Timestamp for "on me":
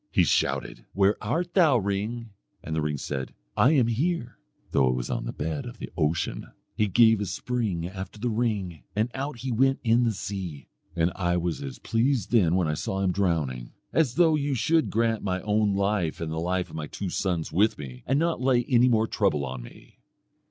19.45-19.99